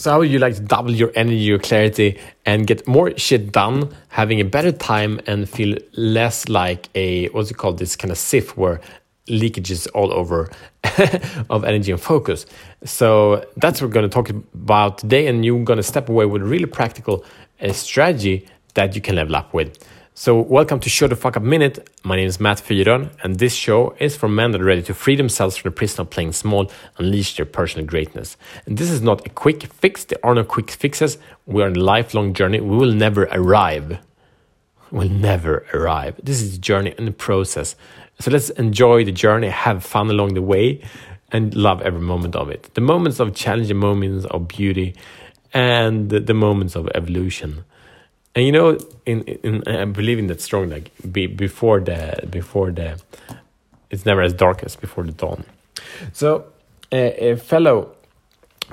So, 0.00 0.12
how 0.12 0.20
would 0.20 0.30
you 0.30 0.38
like 0.38 0.54
to 0.54 0.62
double 0.62 0.92
your 0.92 1.12
energy, 1.14 1.36
your 1.36 1.58
clarity, 1.58 2.18
and 2.46 2.66
get 2.66 2.88
more 2.88 3.14
shit 3.18 3.52
done, 3.52 3.94
having 4.08 4.40
a 4.40 4.46
better 4.46 4.72
time, 4.72 5.20
and 5.26 5.46
feel 5.46 5.76
less 5.92 6.48
like 6.48 6.88
a 6.94 7.28
what's 7.28 7.50
it 7.50 7.58
called? 7.58 7.78
This 7.78 7.96
kind 7.96 8.10
of 8.10 8.16
sieve 8.16 8.48
where 8.56 8.80
leakages 9.26 9.86
all 9.92 10.10
over 10.10 10.50
of 11.50 11.64
energy 11.64 11.92
and 11.92 12.00
focus. 12.00 12.46
So 12.82 13.44
that's 13.58 13.82
what 13.82 13.88
we're 13.88 13.92
going 13.92 14.08
to 14.08 14.14
talk 14.14 14.30
about 14.30 14.96
today, 14.96 15.26
and 15.26 15.44
you're 15.44 15.62
going 15.64 15.76
to 15.76 15.82
step 15.82 16.08
away 16.08 16.24
with 16.24 16.40
a 16.40 16.46
really 16.46 16.64
practical 16.64 17.22
uh, 17.60 17.70
strategy 17.74 18.48
that 18.72 18.94
you 18.94 19.02
can 19.02 19.16
level 19.16 19.36
up 19.36 19.52
with. 19.52 19.84
So, 20.12 20.40
welcome 20.40 20.80
to 20.80 20.90
Show 20.90 21.06
the 21.06 21.14
Fuck 21.14 21.36
Up 21.36 21.42
Minute. 21.42 21.88
My 22.02 22.16
name 22.16 22.26
is 22.26 22.40
Matt 22.40 22.58
Fyron, 22.58 23.10
and 23.22 23.38
this 23.38 23.54
show 23.54 23.94
is 24.00 24.16
for 24.16 24.28
men 24.28 24.50
that 24.50 24.60
are 24.60 24.64
ready 24.64 24.82
to 24.82 24.92
free 24.92 25.14
themselves 25.14 25.56
from 25.56 25.70
the 25.70 25.74
prison 25.76 26.00
of 26.00 26.10
playing 26.10 26.32
small, 26.32 26.70
unleash 26.98 27.36
their 27.36 27.46
personal 27.46 27.86
greatness. 27.86 28.36
And 28.66 28.76
this 28.76 28.90
is 28.90 29.00
not 29.00 29.24
a 29.24 29.30
quick 29.30 29.62
fix, 29.72 30.04
there 30.04 30.18
are 30.24 30.34
no 30.34 30.42
quick 30.42 30.72
fixes. 30.72 31.16
We 31.46 31.62
are 31.62 31.66
on 31.66 31.76
a 31.76 31.80
lifelong 31.80 32.34
journey, 32.34 32.60
we 32.60 32.76
will 32.76 32.92
never 32.92 33.28
arrive. 33.30 33.98
We'll 34.90 35.08
never 35.08 35.64
arrive. 35.72 36.20
This 36.22 36.42
is 36.42 36.56
a 36.56 36.58
journey 36.58 36.92
and 36.98 37.08
a 37.08 37.12
process. 37.12 37.76
So, 38.18 38.32
let's 38.32 38.50
enjoy 38.50 39.04
the 39.04 39.12
journey, 39.12 39.48
have 39.48 39.84
fun 39.84 40.10
along 40.10 40.34
the 40.34 40.42
way, 40.42 40.82
and 41.30 41.54
love 41.54 41.80
every 41.82 42.00
moment 42.00 42.34
of 42.34 42.50
it. 42.50 42.68
The 42.74 42.80
moments 42.80 43.20
of 43.20 43.32
challenge, 43.36 43.68
the 43.68 43.74
moments 43.74 44.26
of 44.26 44.48
beauty, 44.48 44.96
and 45.54 46.10
the, 46.10 46.18
the 46.18 46.34
moments 46.34 46.74
of 46.74 46.88
evolution 46.96 47.64
and 48.34 48.46
you 48.46 48.52
know 48.52 48.78
in, 49.06 49.22
in 49.22 49.66
i 49.66 49.84
believe 49.84 50.18
in 50.18 50.26
that 50.28 50.40
strong 50.40 50.68
like 50.68 50.90
be, 51.10 51.26
before 51.26 51.80
the 51.80 52.26
before 52.30 52.70
the 52.70 53.00
it's 53.90 54.06
never 54.06 54.22
as 54.22 54.32
dark 54.32 54.62
as 54.62 54.76
before 54.76 55.04
the 55.04 55.12
dawn. 55.12 55.44
So 56.12 56.46
a 56.92 57.36
fellow 57.36 57.94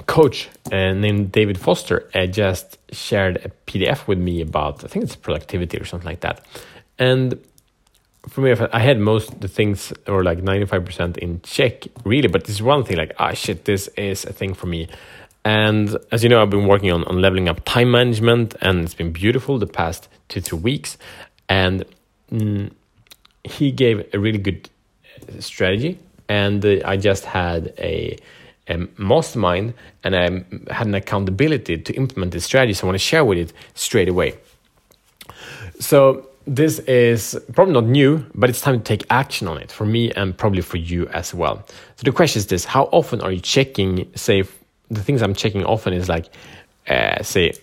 coach 0.06 0.50
uh, 0.72 0.94
named 0.94 1.32
david 1.32 1.58
foster 1.58 2.08
uh, 2.14 2.28
just 2.28 2.78
shared 2.92 3.38
a 3.38 3.50
pdf 3.66 4.08
with 4.08 4.20
me 4.20 4.42
about 4.42 4.84
i 4.84 4.88
think 4.88 5.04
it's 5.04 5.16
productivity 5.16 5.78
or 5.78 5.86
something 5.86 6.08
like 6.08 6.22
that. 6.22 6.46
And 7.00 7.40
for 8.28 8.42
me 8.42 8.52
i 8.74 8.80
had 8.80 9.00
most 9.00 9.40
the 9.42 9.48
things 9.48 9.94
or 10.08 10.24
like 10.24 10.40
95% 10.40 11.18
in 11.18 11.42
check 11.42 11.88
really. 12.04 12.28
But 12.28 12.46
this 12.46 12.62
one 12.62 12.84
thing 12.84 12.98
like 12.98 13.14
ah 13.18 13.34
shit 13.34 13.66
this 13.66 13.88
is 13.98 14.26
a 14.26 14.34
thing 14.34 14.54
for 14.54 14.68
me 14.68 14.88
and 15.48 15.96
as 16.12 16.24
you 16.24 16.30
know, 16.30 16.42
I've 16.42 16.50
been 16.50 16.68
working 16.68 16.92
on, 16.92 17.06
on 17.06 17.22
leveling 17.22 17.48
up 17.48 17.64
time 17.64 17.90
management, 17.90 18.54
and 18.60 18.84
it's 18.84 18.94
been 18.94 19.14
beautiful 19.14 19.58
the 19.58 19.66
past 19.66 20.10
two, 20.28 20.42
three 20.42 20.60
weeks. 20.60 20.98
And 21.48 21.86
mm, 22.30 22.70
he 23.46 23.72
gave 23.72 24.14
a 24.14 24.20
really 24.20 24.40
good 24.40 24.70
uh, 25.16 25.40
strategy. 25.40 26.00
And 26.28 26.66
uh, 26.66 26.80
I 26.84 26.98
just 26.98 27.24
had 27.24 27.74
a, 27.78 28.18
a 28.68 28.90
mastermind 28.98 29.74
and 30.04 30.18
I 30.18 30.24
had 30.74 30.88
an 30.88 30.96
accountability 30.96 31.78
to 31.78 31.94
implement 31.94 32.34
this 32.34 32.44
strategy. 32.44 32.74
So 32.74 32.86
I 32.86 32.88
want 32.88 32.96
to 32.96 33.06
share 33.06 33.24
with 33.24 33.38
it 33.38 33.54
straight 33.74 34.10
away. 34.10 34.38
So 35.80 36.28
this 36.46 36.80
is 36.80 37.40
probably 37.54 37.74
not 37.74 37.86
new, 37.86 38.26
but 38.36 38.50
it's 38.50 38.60
time 38.60 38.80
to 38.80 38.84
take 38.84 39.06
action 39.10 39.48
on 39.48 39.60
it 39.60 39.72
for 39.72 39.86
me 39.86 40.12
and 40.12 40.38
probably 40.38 40.62
for 40.62 40.76
you 40.76 41.08
as 41.08 41.34
well. 41.34 41.66
So 41.96 42.04
the 42.04 42.12
question 42.12 42.40
is 42.40 42.48
this 42.48 42.66
How 42.66 42.90
often 42.92 43.22
are 43.22 43.32
you 43.32 43.40
checking, 43.40 44.12
say, 44.14 44.44
the 44.90 45.04
things 45.04 45.22
I'm 45.22 45.34
checking 45.34 45.66
often 45.66 45.94
is 45.94 46.08
like, 46.10 46.30
uh, 46.88 47.22
say, 47.24 47.54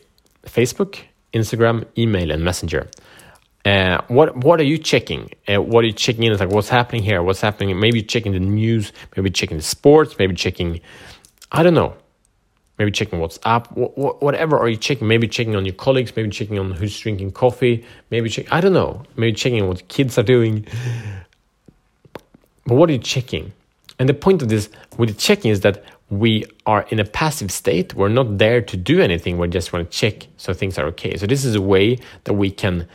Facebook, 0.44 0.98
Instagram, 1.32 1.86
email, 1.96 2.30
and 2.30 2.44
Messenger. 2.44 2.88
Uh, 3.64 4.02
what 4.08 4.36
what 4.36 4.60
are 4.60 4.64
you 4.64 4.76
checking? 4.76 5.30
Uh, 5.48 5.60
what 5.62 5.84
are 5.84 5.86
you 5.86 5.92
checking 5.92 6.24
in? 6.24 6.32
It's 6.32 6.40
like 6.40 6.50
what's 6.50 6.68
happening 6.68 7.02
here? 7.02 7.22
What's 7.22 7.40
happening? 7.40 7.78
Maybe 7.80 8.02
checking 8.02 8.32
the 8.32 8.40
news. 8.40 8.92
Maybe 9.16 9.30
checking 9.30 9.56
the 9.56 9.62
sports. 9.62 10.16
Maybe 10.18 10.34
checking, 10.34 10.80
I 11.50 11.62
don't 11.62 11.72
know. 11.72 11.94
Maybe 12.78 12.90
checking 12.90 13.20
WhatsApp. 13.20 13.68
Wh- 13.68 13.94
wh- 13.94 14.22
whatever 14.22 14.58
are 14.58 14.68
you 14.68 14.76
checking? 14.76 15.08
Maybe 15.08 15.28
checking 15.28 15.56
on 15.56 15.64
your 15.64 15.74
colleagues. 15.74 16.14
Maybe 16.14 16.28
checking 16.28 16.58
on 16.58 16.72
who's 16.72 16.98
drinking 16.98 17.30
coffee. 17.32 17.86
Maybe 18.10 18.28
check. 18.28 18.52
I 18.52 18.60
don't 18.60 18.74
know. 18.74 19.04
Maybe 19.16 19.32
checking 19.32 19.66
what 19.66 19.88
kids 19.88 20.18
are 20.18 20.22
doing. 20.24 20.66
But 22.66 22.74
what 22.74 22.90
are 22.90 22.92
you 22.92 22.98
checking? 22.98 23.52
And 23.98 24.08
the 24.08 24.14
point 24.14 24.42
of 24.42 24.48
this 24.48 24.68
with 24.98 25.10
the 25.10 25.14
checking 25.14 25.50
is 25.50 25.60
that 25.60 25.84
we 26.10 26.44
are 26.66 26.86
in 26.90 27.00
a 27.00 27.04
passive 27.04 27.50
state. 27.50 27.94
We're 27.94 28.08
not 28.08 28.38
there 28.38 28.60
to 28.60 28.76
do 28.76 29.00
anything. 29.00 29.38
We 29.38 29.48
just 29.48 29.72
want 29.72 29.90
to 29.90 29.96
check 29.96 30.26
so 30.36 30.52
things 30.52 30.78
are 30.78 30.86
okay. 30.86 31.16
So 31.16 31.26
this 31.26 31.44
is 31.44 31.54
a 31.54 31.62
way 31.62 31.98
that 32.24 32.34
we 32.34 32.50
can 32.50 32.86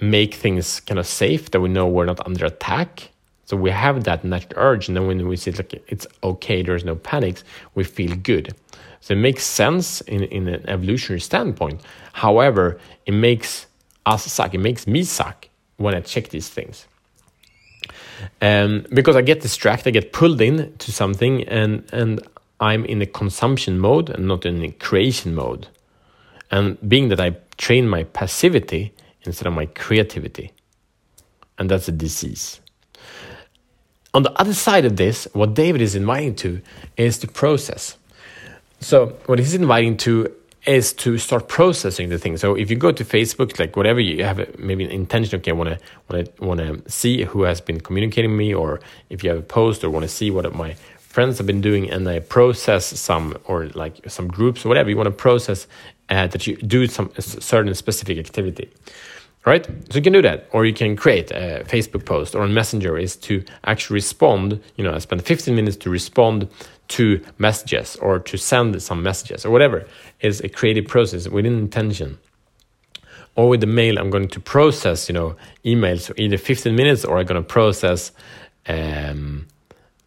make 0.00 0.34
things 0.34 0.80
kind 0.80 0.98
of 0.98 1.06
safe, 1.06 1.50
that 1.52 1.60
we 1.60 1.68
know 1.68 1.86
we're 1.86 2.06
not 2.06 2.24
under 2.26 2.46
attack. 2.46 3.10
So 3.46 3.56
we 3.56 3.70
have 3.70 4.04
that 4.04 4.24
natural 4.24 4.54
urge, 4.56 4.88
and 4.88 4.96
then 4.96 5.06
when 5.06 5.28
we 5.28 5.36
see 5.36 5.52
like 5.52 5.72
it's 5.86 6.06
okay, 6.24 6.62
there's 6.62 6.84
no 6.84 6.96
panics, 6.96 7.44
we 7.76 7.84
feel 7.84 8.16
good. 8.16 8.52
So 9.00 9.14
it 9.14 9.18
makes 9.18 9.44
sense 9.44 10.00
in, 10.00 10.24
in 10.24 10.48
an 10.48 10.68
evolutionary 10.68 11.20
standpoint. 11.20 11.80
However, 12.12 12.80
it 13.06 13.12
makes 13.12 13.66
us 14.04 14.24
suck. 14.24 14.52
It 14.54 14.58
makes 14.58 14.88
me 14.88 15.04
suck 15.04 15.48
when 15.76 15.94
I 15.94 16.00
check 16.00 16.30
these 16.30 16.48
things. 16.48 16.86
Um, 18.40 18.86
because 18.90 19.16
I 19.16 19.22
get 19.22 19.40
distracted, 19.40 19.88
I 19.88 19.90
get 19.92 20.12
pulled 20.12 20.40
in 20.40 20.74
to 20.78 20.92
something, 20.92 21.44
and 21.44 21.84
and 21.92 22.20
I'm 22.60 22.84
in 22.84 23.02
a 23.02 23.06
consumption 23.06 23.78
mode 23.78 24.10
and 24.10 24.26
not 24.26 24.46
in 24.46 24.62
a 24.62 24.70
creation 24.70 25.34
mode. 25.34 25.68
And 26.50 26.78
being 26.88 27.08
that 27.08 27.20
I 27.20 27.36
train 27.58 27.88
my 27.88 28.04
passivity 28.04 28.92
instead 29.24 29.46
of 29.46 29.52
my 29.52 29.66
creativity. 29.66 30.52
And 31.58 31.70
that's 31.70 31.88
a 31.88 31.92
disease. 31.92 32.60
On 34.14 34.22
the 34.22 34.32
other 34.40 34.54
side 34.54 34.84
of 34.84 34.96
this, 34.96 35.28
what 35.32 35.54
David 35.54 35.82
is 35.82 35.94
inviting 35.94 36.34
to 36.36 36.62
is 36.96 37.18
the 37.18 37.26
process. 37.26 37.98
So, 38.80 39.18
what 39.26 39.38
he's 39.38 39.54
inviting 39.54 39.96
to 39.98 40.32
is 40.66 40.92
to 40.94 41.18
start 41.18 41.48
processing 41.48 42.08
the 42.08 42.18
thing. 42.18 42.36
So, 42.36 42.54
if 42.54 42.70
you 42.70 42.76
go 42.76 42.92
to 42.92 43.04
Facebook, 43.04 43.58
like 43.58 43.76
whatever 43.76 44.00
you 44.00 44.24
have, 44.24 44.58
maybe 44.58 44.84
an 44.84 44.90
intention, 44.90 45.38
okay, 45.40 45.52
I 45.52 45.54
want 45.54 45.70
to 45.70 45.78
want 46.08 46.36
to 46.36 46.44
want 46.44 46.60
to 46.60 46.90
see 46.90 47.24
who 47.24 47.42
has 47.42 47.60
been 47.60 47.80
communicating 47.80 48.36
me, 48.36 48.54
or 48.54 48.80
if 49.10 49.22
you 49.22 49.30
have 49.30 49.38
a 49.38 49.42
post 49.42 49.84
or 49.84 49.90
want 49.90 50.04
to 50.04 50.08
see 50.08 50.30
what 50.30 50.52
my 50.54 50.76
friends 51.16 51.38
have 51.38 51.46
been 51.46 51.62
doing 51.62 51.90
and 51.90 52.06
I 52.06 52.18
process 52.18 52.84
some 52.84 53.38
or 53.46 53.68
like 53.68 53.94
some 54.06 54.28
groups 54.28 54.66
or 54.66 54.68
whatever 54.68 54.90
you 54.90 54.98
want 54.98 55.06
to 55.06 55.18
process 55.26 55.66
uh, 56.10 56.26
that 56.26 56.46
you 56.46 56.56
do 56.56 56.86
some 56.86 57.10
certain 57.18 57.74
specific 57.74 58.18
activity 58.18 58.68
right 59.46 59.64
so 59.64 59.94
you 59.94 60.02
can 60.02 60.12
do 60.12 60.20
that 60.20 60.46
or 60.52 60.66
you 60.66 60.74
can 60.74 60.94
create 60.94 61.30
a 61.30 61.64
facebook 61.68 62.04
post 62.04 62.34
or 62.34 62.42
a 62.44 62.48
messenger 62.48 62.98
is 62.98 63.16
to 63.16 63.42
actually 63.64 63.94
respond 63.94 64.60
you 64.76 64.84
know 64.84 64.92
i 64.92 64.98
spend 64.98 65.24
15 65.24 65.54
minutes 65.54 65.76
to 65.76 65.88
respond 65.88 66.48
to 66.88 67.22
messages 67.38 67.96
or 67.96 68.18
to 68.18 68.36
send 68.36 68.80
some 68.82 69.02
messages 69.02 69.44
or 69.44 69.50
whatever 69.50 69.86
is 70.20 70.40
a 70.40 70.48
creative 70.48 70.86
process 70.86 71.28
within 71.28 71.58
intention 71.58 72.18
or 73.34 73.48
with 73.48 73.60
the 73.60 73.66
mail 73.66 73.98
i'm 73.98 74.10
going 74.10 74.28
to 74.28 74.40
process 74.40 75.08
you 75.08 75.14
know 75.14 75.36
emails 75.64 76.06
for 76.06 76.14
either 76.16 76.38
15 76.38 76.74
minutes 76.74 77.04
or 77.04 77.18
i'm 77.18 77.26
going 77.26 77.40
to 77.40 77.48
process 77.48 78.12
um, 78.68 79.46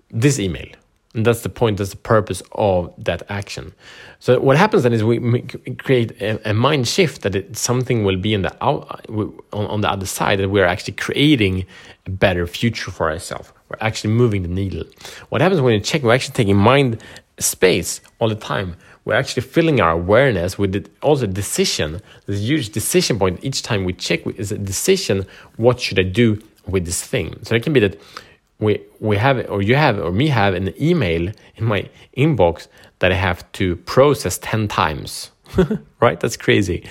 this 0.10 0.40
email 0.40 0.68
and 1.16 1.26
that's 1.26 1.42
the 1.42 1.50
point, 1.50 1.78
that's 1.78 1.90
the 1.90 1.98
purpose 1.98 2.44
of 2.52 2.94
that 3.04 3.24
action. 3.30 3.74
So 4.20 4.40
what 4.40 4.58
happens 4.58 4.84
then 4.84 4.94
is 4.94 5.04
we 5.04 5.42
create 5.80 6.12
a, 6.22 6.52
a 6.52 6.54
mind 6.54 6.88
shift 6.88 7.24
that 7.24 7.36
it, 7.36 7.58
something 7.58 8.04
will 8.04 8.18
be 8.18 8.34
in 8.34 8.44
the 8.44 8.56
out, 8.64 9.06
on, 9.12 9.34
on 9.52 9.82
the 9.82 9.90
other 9.90 10.06
side, 10.06 10.40
that 10.40 10.50
we're 10.50 10.66
actually 10.66 10.94
creating 10.94 11.66
a 12.06 12.12
better 12.12 12.46
future 12.46 12.92
for 12.92 13.10
ourselves. 13.10 13.52
We're 13.70 13.78
actually 13.82 14.14
moving 14.14 14.42
the 14.42 14.50
needle. 14.50 14.84
What 15.30 15.42
happens 15.42 15.62
when 15.62 15.74
you 15.74 15.80
check, 15.80 16.02
we're 16.04 16.14
actually 16.14 16.34
taking 16.34 16.58
mind 16.58 17.02
space 17.38 18.02
all 18.20 18.28
the 18.28 18.36
time. 18.36 18.76
We're 19.06 19.16
actually 19.16 19.44
filling 19.44 19.80
our 19.80 19.92
awareness 19.92 20.58
with 20.58 20.74
the, 20.74 20.86
also 21.02 21.26
decision. 21.28 22.02
There's 22.26 22.40
a 22.40 22.44
huge 22.44 22.70
decision 22.70 23.18
point 23.18 23.44
each 23.44 23.64
time 23.64 23.86
we 23.86 23.94
check 23.94 24.26
is 24.38 24.52
a 24.52 24.58
decision. 24.58 25.26
What 25.58 25.80
should 25.80 26.00
I 26.00 26.04
do 26.04 26.42
with 26.68 26.86
this 26.86 27.04
thing? 27.04 27.40
So 27.44 27.56
it 27.56 27.64
can 27.64 27.74
be 27.74 27.80
that 27.80 28.00
we 28.60 28.82
we 29.00 29.16
have 29.18 29.50
or 29.50 29.62
you 29.62 29.76
have 29.76 30.00
or 30.00 30.12
me 30.12 30.28
have 30.28 30.54
an 30.54 30.74
email 30.82 31.32
in 31.56 31.66
my 31.66 31.90
inbox 32.18 32.68
that 33.00 33.12
I 33.12 33.16
have 33.16 33.50
to 33.54 33.78
process 33.78 34.38
10 34.40 34.68
times. 34.68 35.32
right? 36.02 36.20
That's 36.20 36.38
crazy. 36.38 36.84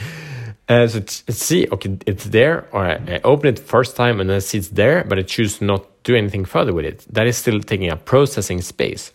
So 0.68 1.02
see, 1.30 1.66
okay, 1.72 1.96
it's 2.06 2.24
there, 2.24 2.68
or 2.72 2.84
I, 2.84 2.92
I, 2.92 3.20
open 3.24 3.48
it 3.48 3.58
first 3.58 3.96
time 3.96 4.20
and 4.20 4.30
I 4.30 4.38
see 4.40 4.58
it's 4.58 4.68
there, 4.68 5.02
but 5.02 5.18
I 5.18 5.22
choose 5.22 5.62
not 5.62 5.82
to 6.04 6.12
do 6.12 6.14
anything 6.14 6.44
further 6.44 6.74
with 6.74 6.84
it. 6.84 7.06
That 7.10 7.26
is 7.26 7.38
still 7.38 7.60
taking 7.60 7.90
up 7.90 8.04
processing 8.04 8.60
space. 8.60 9.10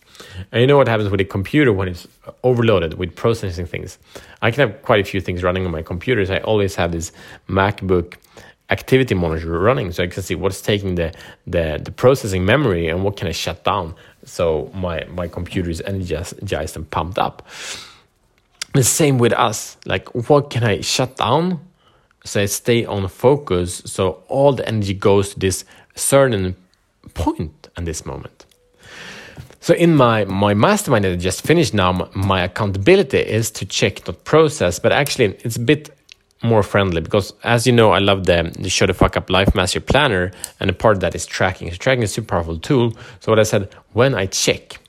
And 0.52 0.62
you 0.62 0.68
know 0.68 0.78
what 0.78 0.88
happens 0.88 1.12
with 1.12 1.22
a 1.22 1.26
computer 1.26 1.72
when 1.72 1.90
it's 1.90 2.08
overloaded 2.44 2.96
with 2.96 3.16
processing 3.16 3.68
things? 3.68 4.00
I 4.42 4.50
can 4.50 4.68
have 4.68 4.82
quite 4.82 5.00
a 5.02 5.04
few 5.04 5.22
things 5.22 5.44
running 5.44 5.64
on 5.64 5.72
my 5.72 5.84
computers. 5.84 6.32
I 6.32 6.38
always 6.38 6.74
have 6.76 6.92
this 6.92 7.12
MacBook 7.48 8.16
activity 8.72 9.14
monitor 9.14 9.60
running 9.60 9.92
so 9.92 10.04
I 10.04 10.08
can 10.08 10.24
see 10.24 10.34
what's 10.34 10.60
taking 10.60 10.96
the, 10.96 11.14
the, 11.46 11.80
the 11.84 11.92
processing 11.92 12.46
memory 12.46 12.88
and 12.88 13.04
what 13.04 13.16
can 13.16 13.28
I 13.28 13.32
shut 13.32 13.64
down 13.64 13.94
so 14.26 14.72
my, 14.74 15.06
my 15.06 15.28
computer 15.28 15.70
is 15.70 15.82
energized 15.82 16.76
and 16.76 16.90
pumped 16.90 17.20
up. 17.20 17.48
The 18.74 18.84
same 18.84 19.20
with 19.20 19.34
us, 19.34 19.78
like 19.86 20.14
what 20.30 20.50
can 20.50 20.64
I 20.64 20.82
shut 20.82 21.18
down 21.18 21.60
so 22.26 22.42
I 22.42 22.46
stay 22.46 22.86
on 22.86 23.08
focus 23.08 23.84
so 23.86 24.24
all 24.28 24.54
the 24.54 24.68
energy 24.68 24.94
goes 24.94 25.34
to 25.34 25.40
this 25.40 25.66
certain 25.96 26.56
and 27.76 27.88
this 27.88 28.06
moment. 28.06 28.46
So 29.60 29.74
in 29.74 29.96
my 29.96 30.26
my 30.26 30.54
mastermind 30.54 31.06
that 31.06 31.14
I 31.14 31.16
just 31.16 31.46
finished 31.46 31.74
now, 31.74 32.10
my 32.14 32.42
accountability 32.42 33.20
is 33.20 33.52
to 33.52 33.66
check 33.66 34.06
not 34.06 34.14
process, 34.14 34.80
but 34.80 34.92
actually 34.92 35.38
it's 35.46 35.56
a 35.56 35.62
bit 35.62 35.90
more 36.42 36.64
friendly 36.64 37.02
because 37.02 37.34
as 37.44 37.66
you 37.66 37.74
know, 37.74 37.92
I 37.92 38.00
love 38.00 38.26
the, 38.26 38.54
the 38.60 38.70
show 38.70 38.86
the 38.86 38.94
fuck 38.94 39.16
up 39.16 39.30
life 39.30 39.56
master 39.56 39.80
planner, 39.80 40.32
and 40.60 40.70
a 40.70 40.74
part 40.74 40.98
of 40.98 41.02
that 41.02 41.16
is 41.16 41.26
tracking. 41.26 41.72
So 41.72 41.78
tracking 41.78 42.04
is 42.04 42.12
a 42.12 42.14
super 42.16 42.28
powerful 42.28 42.58
tool. 42.58 42.94
So 43.22 43.32
what 43.32 43.40
I 43.40 43.44
said 43.44 43.70
when 43.94 44.14
I 44.14 44.26
check 44.26 44.80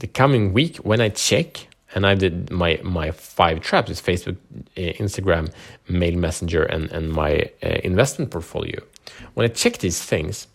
the 0.00 0.08
coming 0.08 0.52
week, 0.52 0.78
when 0.78 1.00
I 1.00 1.10
check 1.10 1.68
and 1.94 2.06
I 2.06 2.14
did 2.14 2.50
my 2.50 2.80
my 2.82 3.10
five 3.10 3.60
traps: 3.60 3.90
is 3.90 4.00
Facebook, 4.00 4.36
uh, 4.76 4.92
Instagram, 5.02 5.52
Mail 5.88 6.16
Messenger, 6.16 6.62
and 6.64 6.90
and 6.92 7.12
my 7.12 7.50
uh, 7.62 7.78
investment 7.84 8.30
portfolio. 8.30 8.80
When 9.34 9.44
I 9.44 9.48
check 9.48 9.78
these 9.78 10.02
things, 10.02 10.46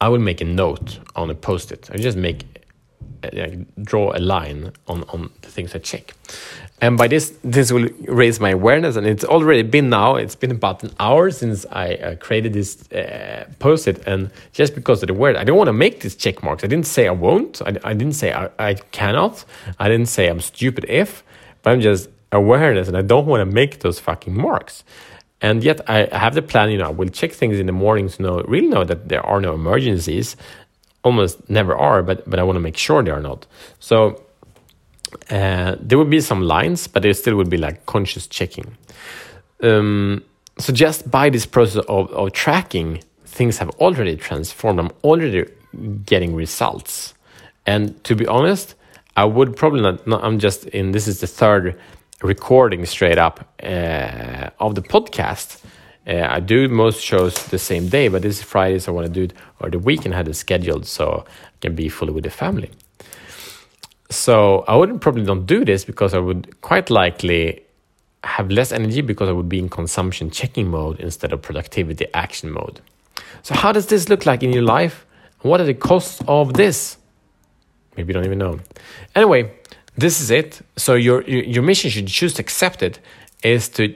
I 0.00 0.08
will 0.08 0.18
make 0.18 0.40
a 0.40 0.44
note 0.44 0.98
on 1.14 1.30
a 1.30 1.34
post-it. 1.34 1.90
I 1.92 1.96
just 1.96 2.16
make 2.16 2.44
uh, 3.22 3.64
draw 3.82 4.12
a 4.14 4.20
line 4.20 4.72
on 4.86 5.04
on 5.04 5.30
the 5.42 5.50
things 5.50 5.74
I 5.74 5.78
check, 5.78 6.14
and 6.80 6.96
by 6.98 7.08
this 7.08 7.32
this 7.42 7.72
will 7.72 7.88
raise 8.06 8.40
my 8.40 8.50
awareness. 8.50 8.96
And 8.96 9.06
it's 9.06 9.24
already 9.24 9.62
been 9.62 9.88
now. 9.88 10.16
It's 10.16 10.36
been 10.36 10.50
about 10.50 10.82
an 10.82 10.90
hour 10.98 11.30
since 11.30 11.66
I 11.70 11.94
uh, 11.94 12.14
created 12.16 12.52
this 12.52 12.90
uh, 12.92 13.46
post-it, 13.58 14.06
and 14.06 14.30
just 14.52 14.74
because 14.74 15.02
of 15.02 15.08
the 15.08 15.14
word, 15.14 15.36
I 15.36 15.44
don't 15.44 15.56
want 15.56 15.68
to 15.68 15.72
make 15.72 16.00
these 16.00 16.16
check 16.16 16.42
marks. 16.42 16.64
I 16.64 16.66
didn't 16.66 16.86
say 16.86 17.06
I 17.08 17.12
won't. 17.12 17.62
I, 17.62 17.76
I 17.84 17.94
didn't 17.94 18.14
say 18.14 18.32
I, 18.32 18.48
I 18.58 18.74
cannot. 18.92 19.44
I 19.78 19.88
didn't 19.88 20.08
say 20.08 20.28
I'm 20.28 20.40
stupid 20.40 20.84
if, 20.88 21.22
but 21.62 21.72
I'm 21.72 21.80
just 21.80 22.08
awareness, 22.32 22.88
and 22.88 22.96
I 22.96 23.02
don't 23.02 23.26
want 23.26 23.40
to 23.40 23.54
make 23.54 23.80
those 23.80 24.00
fucking 24.00 24.36
marks. 24.36 24.84
And 25.42 25.62
yet 25.62 25.88
I 25.88 26.08
have 26.16 26.34
the 26.34 26.42
plan, 26.42 26.70
you 26.70 26.78
know, 26.78 26.86
I 26.86 26.90
will 26.90 27.10
check 27.10 27.32
things 27.32 27.58
in 27.58 27.66
the 27.66 27.72
morning 27.72 28.08
to 28.08 28.22
know, 28.22 28.42
really 28.48 28.68
know 28.68 28.84
that 28.84 29.08
there 29.08 29.24
are 29.24 29.40
no 29.40 29.52
emergencies. 29.54 30.36
Almost 31.06 31.48
never 31.48 31.74
are, 31.76 32.02
but, 32.02 32.28
but 32.30 32.38
I 32.40 32.42
want 32.42 32.56
to 32.56 32.64
make 32.68 32.76
sure 32.76 33.02
they 33.02 33.12
are 33.12 33.22
not. 33.30 33.46
So 33.78 33.96
uh, 35.30 35.76
there 35.80 35.98
would 35.98 36.10
be 36.10 36.20
some 36.20 36.42
lines, 36.42 36.88
but 36.88 37.02
there 37.02 37.14
still 37.14 37.36
would 37.36 37.50
be 37.50 37.56
like 37.56 37.86
conscious 37.86 38.26
checking. 38.26 38.76
Um, 39.62 40.22
so 40.58 40.72
just 40.72 41.10
by 41.10 41.30
this 41.30 41.46
process 41.46 41.84
of, 41.88 42.10
of 42.10 42.32
tracking, 42.32 43.02
things 43.24 43.58
have 43.58 43.70
already 43.78 44.16
transformed. 44.16 44.80
I'm 44.80 44.90
already 45.04 45.44
getting 46.04 46.34
results. 46.34 47.14
And 47.66 48.02
to 48.04 48.14
be 48.16 48.26
honest, 48.26 48.74
I 49.16 49.24
would 49.24 49.56
probably 49.56 49.82
not, 49.82 50.06
not 50.06 50.24
I'm 50.24 50.38
just 50.38 50.66
in, 50.66 50.92
this 50.92 51.06
is 51.06 51.20
the 51.20 51.26
third 51.26 51.78
recording 52.22 52.84
straight 52.86 53.18
up 53.18 53.36
uh, 53.62 54.50
of 54.58 54.74
the 54.74 54.82
podcast. 54.82 55.62
Uh, 56.06 56.26
I 56.28 56.40
do 56.40 56.68
most 56.68 57.02
shows 57.02 57.34
the 57.48 57.58
same 57.58 57.88
day, 57.88 58.08
but 58.08 58.22
this 58.22 58.42
Friday, 58.42 58.78
so 58.78 58.92
I 58.92 58.94
want 58.94 59.06
to 59.06 59.12
do 59.12 59.24
it 59.24 59.32
or 59.60 59.70
the 59.70 59.78
weekend 59.78 60.14
had 60.14 60.28
it 60.28 60.34
scheduled 60.34 60.86
so 60.86 61.24
I 61.26 61.30
can 61.60 61.74
be 61.74 61.88
fully 61.88 62.12
with 62.12 62.24
the 62.24 62.30
family. 62.30 62.70
So 64.08 64.64
I 64.68 64.76
wouldn't 64.76 65.00
probably 65.00 65.24
don't 65.24 65.46
do 65.46 65.64
this 65.64 65.84
because 65.84 66.14
I 66.14 66.18
would 66.18 66.60
quite 66.60 66.90
likely 66.90 67.62
have 68.22 68.50
less 68.50 68.72
energy 68.72 69.00
because 69.00 69.28
I 69.28 69.32
would 69.32 69.48
be 69.48 69.58
in 69.58 69.68
consumption 69.68 70.30
checking 70.30 70.68
mode 70.68 71.00
instead 71.00 71.32
of 71.32 71.42
productivity 71.42 72.06
action 72.14 72.50
mode. 72.50 72.80
So 73.42 73.54
how 73.54 73.72
does 73.72 73.86
this 73.86 74.08
look 74.08 74.26
like 74.26 74.42
in 74.42 74.52
your 74.52 74.62
life? 74.62 75.06
What 75.42 75.60
are 75.60 75.64
the 75.64 75.74
costs 75.74 76.22
of 76.28 76.54
this? 76.54 76.98
Maybe 77.96 78.08
you 78.08 78.14
don't 78.14 78.24
even 78.24 78.38
know. 78.38 78.60
Anyway, 79.14 79.52
this 79.96 80.20
is 80.20 80.30
it. 80.30 80.60
So 80.76 80.94
your 80.94 81.22
your 81.22 81.62
mission 81.62 81.90
should 81.90 82.08
choose 82.08 82.34
to 82.34 82.42
accept 82.42 82.82
it 82.82 82.98
is 83.42 83.68
to 83.70 83.94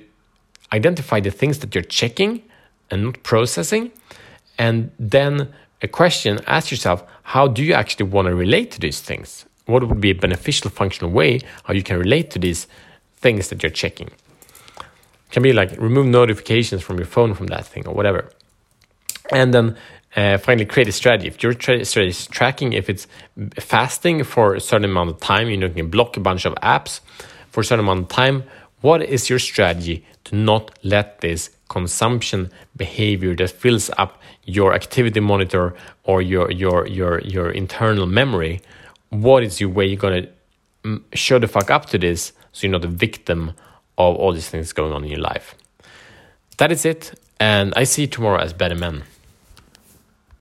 identify 0.73 1.21
the 1.21 1.31
things 1.31 1.59
that 1.59 1.75
you're 1.75 1.85
checking 1.85 2.43
and 2.91 3.05
not 3.05 3.23
processing, 3.23 3.93
and 4.59 4.91
then 4.99 5.49
a 5.83 5.89
question: 5.89 6.41
ask 6.47 6.71
yourself, 6.71 7.05
how 7.23 7.49
do 7.49 7.63
you 7.63 7.73
actually 7.73 8.07
want 8.07 8.27
to 8.27 8.35
relate 8.35 8.71
to 8.73 8.81
these 8.81 9.01
things? 9.01 9.47
What 9.67 9.87
would 9.89 10.01
be 10.01 10.11
a 10.11 10.15
beneficial, 10.15 10.71
functional 10.71 11.11
way 11.11 11.41
how 11.65 11.75
you 11.75 11.83
can 11.83 11.99
relate 11.99 12.31
to 12.33 12.39
these 12.39 12.67
things 13.17 13.49
that 13.49 13.63
you're 13.63 13.71
checking? 13.71 14.09
It 14.09 15.33
can 15.33 15.43
be 15.43 15.53
like 15.53 15.71
remove 15.79 16.07
notifications 16.07 16.83
from 16.83 16.99
your 16.99 17.07
phone 17.07 17.35
from 17.35 17.47
that 17.47 17.67
thing 17.67 17.87
or 17.87 17.95
whatever, 17.95 18.31
and 19.31 19.55
then 19.55 19.77
uh, 20.17 20.39
finally 20.39 20.67
create 20.67 20.89
a 20.89 20.93
strategy. 20.93 21.29
If 21.29 21.43
your 21.43 21.55
tra- 21.55 21.85
strategy 21.85 22.11
is 22.11 22.27
tracking, 22.27 22.73
if 22.73 22.91
it's 22.91 23.07
fasting 23.55 24.25
for 24.25 24.55
a 24.55 24.61
certain 24.61 24.91
amount 24.91 25.11
of 25.11 25.21
time, 25.21 25.49
you 25.49 25.57
know, 25.57 25.67
you 25.67 25.75
can 25.75 25.89
block 25.89 26.17
a 26.17 26.21
bunch 26.21 26.45
of 26.45 26.55
apps 26.57 27.01
for 27.51 27.61
a 27.61 27.65
certain 27.65 27.85
amount 27.85 28.01
of 28.01 28.09
time. 28.09 28.43
What 28.81 29.03
is 29.03 29.31
your 29.31 29.39
strategy 29.39 30.05
to 30.31 30.37
not 30.37 30.71
let 30.83 31.21
this 31.21 31.51
consumption 31.69 32.51
behavior 32.77 33.35
that 33.37 33.51
fills 33.51 33.91
up 33.99 34.21
your 34.45 34.75
activity 34.75 35.21
monitor 35.21 35.75
or 36.05 36.23
your 36.23 36.51
your 36.51 36.87
your 36.87 37.21
your 37.21 37.51
internal 37.51 38.07
memory? 38.07 38.61
What 39.11 39.43
is 39.43 39.61
your 39.61 39.71
way 39.71 39.87
you're 39.87 39.97
gonna 39.97 40.29
mm, 40.85 41.03
show 41.13 41.39
the 41.39 41.49
fuck 41.49 41.71
up 41.71 41.87
to 41.87 41.99
this 41.99 42.33
so 42.53 42.67
you're 42.67 42.73
not 42.73 42.85
a 42.85 42.89
victim 42.89 43.51
of 43.99 44.17
all 44.17 44.33
these 44.33 44.49
things 44.49 44.73
going 44.73 44.93
on 44.93 45.05
in 45.05 45.11
your 45.11 45.21
life? 45.21 45.55
That 46.59 46.71
is 46.71 46.85
it, 46.85 47.13
and 47.39 47.73
I 47.77 47.85
see 47.85 48.03
you 48.03 48.09
tomorrow 48.09 48.41
as 48.41 48.53
better 48.53 48.77
men. 48.77 49.03